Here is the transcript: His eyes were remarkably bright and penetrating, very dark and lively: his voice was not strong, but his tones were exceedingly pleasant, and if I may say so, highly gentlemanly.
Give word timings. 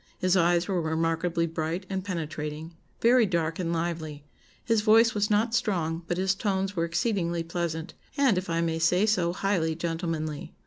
His 0.17 0.35
eyes 0.35 0.67
were 0.67 0.81
remarkably 0.81 1.45
bright 1.45 1.85
and 1.87 2.03
penetrating, 2.03 2.73
very 3.01 3.27
dark 3.27 3.59
and 3.59 3.71
lively: 3.71 4.23
his 4.65 4.81
voice 4.81 5.13
was 5.13 5.29
not 5.29 5.53
strong, 5.53 6.01
but 6.07 6.17
his 6.17 6.33
tones 6.33 6.75
were 6.75 6.85
exceedingly 6.85 7.43
pleasant, 7.43 7.93
and 8.17 8.35
if 8.35 8.49
I 8.49 8.61
may 8.61 8.79
say 8.79 9.05
so, 9.05 9.31
highly 9.31 9.75
gentlemanly. 9.75 10.55